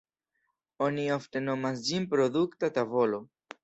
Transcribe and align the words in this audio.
Oni 0.85 1.05
ofte 1.17 1.43
nomas 1.51 1.87
ĝin 1.91 2.11
produkta 2.17 2.75
tavolo. 2.81 3.27